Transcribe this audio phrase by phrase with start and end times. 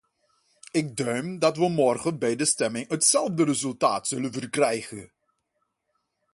[0.71, 5.11] Ik duim dat we morgen bij de stemming hetzelfde resultaat zullen verkrijgen!